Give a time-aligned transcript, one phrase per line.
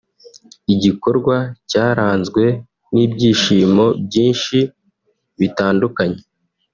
[0.73, 1.35] igikorwa
[1.69, 2.43] cyaranzwe
[2.93, 4.57] n’ibyishimo byinshi
[5.39, 6.21] bitandukanye